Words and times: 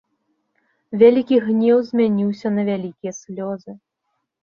Вялікі 1.03 1.35
гнеў 1.45 1.77
змяніўся 1.91 2.47
на 2.57 2.61
вялікія 2.73 3.13
слёзы. 3.23 3.81